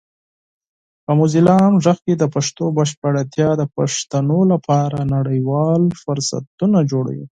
په 1.05 1.11
موزیلا 1.19 1.55
عام 1.61 1.75
غږ 1.85 1.97
کې 2.05 2.13
د 2.17 2.23
پښتو 2.35 2.65
بشپړتیا 2.77 3.49
د 3.57 3.63
پښتنو 3.75 4.39
لپاره 4.51 4.99
نړیوال 5.15 5.83
فرصتونه 6.03 6.79
جوړوي. 6.91 7.25